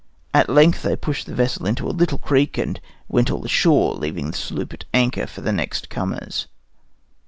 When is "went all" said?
3.07-3.45